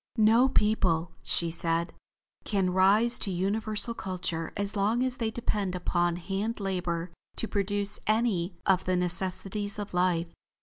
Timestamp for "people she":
0.49-1.51